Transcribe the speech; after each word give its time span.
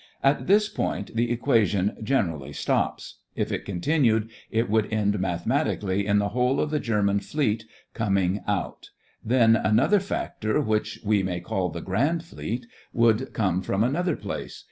At 0.23 0.47
this 0.47 0.67
point, 0.67 1.15
the 1.15 1.29
equation 1.29 1.95
generally 2.01 2.53
stops; 2.53 3.19
if 3.35 3.51
it 3.51 3.65
continued, 3.65 4.31
it 4.49 4.67
would 4.67 4.91
end 4.91 5.19
mathematically 5.19 6.07
in 6.07 6.17
the 6.17 6.29
whole 6.29 6.59
of 6.59 6.71
the 6.71 6.79
German 6.79 7.19
Fleet 7.19 7.65
coming 7.93 8.33
THE 8.33 8.41
FRINGES 8.45 8.45
OF 8.47 8.65
THE 9.23 9.29
FLEET 9.35 9.41
89 9.43 9.45
out. 9.45 9.53
Then 9.53 9.55
another 9.71 9.99
factor 9.99 10.59
which 10.59 10.99
we 11.05 11.21
may 11.21 11.39
call 11.39 11.69
the 11.69 11.81
Grand 11.81 12.23
Fleet 12.23 12.65
would 12.91 13.31
come 13.33 13.61
from 13.61 13.83
another 13.83 14.15
place. 14.15 14.59